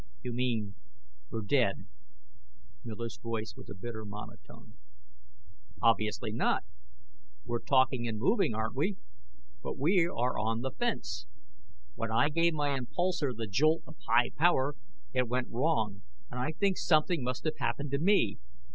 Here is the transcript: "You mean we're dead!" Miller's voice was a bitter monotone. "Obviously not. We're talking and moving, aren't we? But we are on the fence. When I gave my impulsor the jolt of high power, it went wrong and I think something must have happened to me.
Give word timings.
"You 0.23 0.33
mean 0.33 0.73
we're 1.29 1.43
dead!" 1.43 1.85
Miller's 2.83 3.19
voice 3.19 3.53
was 3.55 3.69
a 3.69 3.75
bitter 3.75 4.03
monotone. 4.03 4.73
"Obviously 5.79 6.31
not. 6.31 6.63
We're 7.45 7.61
talking 7.61 8.07
and 8.07 8.17
moving, 8.17 8.55
aren't 8.55 8.73
we? 8.73 8.97
But 9.61 9.77
we 9.77 10.07
are 10.07 10.39
on 10.39 10.61
the 10.61 10.71
fence. 10.71 11.27
When 11.93 12.09
I 12.11 12.29
gave 12.29 12.55
my 12.55 12.75
impulsor 12.75 13.31
the 13.31 13.45
jolt 13.45 13.83
of 13.85 13.95
high 14.07 14.31
power, 14.31 14.73
it 15.13 15.27
went 15.27 15.51
wrong 15.51 16.01
and 16.31 16.39
I 16.39 16.53
think 16.53 16.79
something 16.79 17.21
must 17.23 17.43
have 17.43 17.57
happened 17.59 17.91
to 17.91 17.99
me. 17.99 18.39